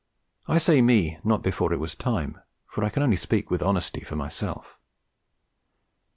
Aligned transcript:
I 0.47 0.57
say 0.57 0.81
'me,' 0.81 1.19
not 1.23 1.43
before 1.43 1.71
it 1.71 1.79
was 1.79 1.93
time; 1.93 2.39
for 2.65 2.83
I 2.83 2.89
can 2.89 3.03
only 3.03 3.17
speak 3.17 3.51
with 3.51 3.61
honesty 3.61 4.01
for 4.01 4.15
myself. 4.15 4.79